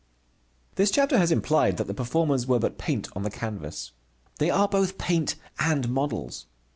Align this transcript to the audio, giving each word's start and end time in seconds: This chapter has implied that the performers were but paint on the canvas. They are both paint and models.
This 0.77 0.89
chapter 0.89 1.19
has 1.19 1.31
implied 1.31 1.77
that 1.77 1.85
the 1.85 1.93
performers 1.93 2.47
were 2.47 2.57
but 2.57 2.79
paint 2.79 3.07
on 3.15 3.21
the 3.21 3.29
canvas. 3.29 3.91
They 4.39 4.49
are 4.49 4.67
both 4.67 4.97
paint 4.97 5.35
and 5.59 5.89
models. 5.89 6.47